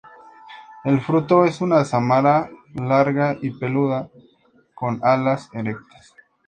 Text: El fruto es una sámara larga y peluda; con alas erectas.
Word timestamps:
El 0.83 0.99
fruto 0.99 1.45
es 1.45 1.61
una 1.61 1.85
sámara 1.85 2.49
larga 2.73 3.37
y 3.39 3.51
peluda; 3.51 4.09
con 4.73 4.99
alas 5.03 5.47
erectas. 5.53 6.15